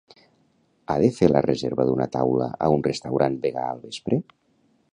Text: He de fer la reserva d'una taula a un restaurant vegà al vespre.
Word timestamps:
He 0.93 0.95
de 1.01 1.09
fer 1.17 1.29
la 1.33 1.43
reserva 1.45 1.85
d'una 1.89 2.07
taula 2.15 2.47
a 2.69 2.71
un 2.77 2.83
restaurant 2.89 3.39
vegà 3.45 3.67
al 3.75 3.85
vespre. 3.87 4.19